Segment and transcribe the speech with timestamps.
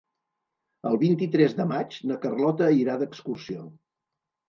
[0.91, 3.71] El vint-i-tres de maig na Carlota irà d'excursió.